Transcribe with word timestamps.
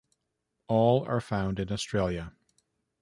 All 0.67 1.03
are 1.07 1.21
found 1.21 1.59
in 1.59 1.71
Australia. 1.71 2.33